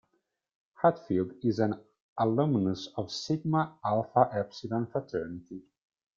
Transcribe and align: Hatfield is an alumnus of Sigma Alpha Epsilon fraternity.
Hatfield 0.81 1.33
is 1.43 1.59
an 1.59 1.79
alumnus 2.17 2.87
of 2.95 3.11
Sigma 3.11 3.77
Alpha 3.85 4.29
Epsilon 4.33 4.87
fraternity. 4.87 5.61